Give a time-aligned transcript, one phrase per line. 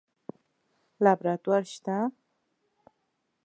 [1.03, 1.97] لابراتوار شته؟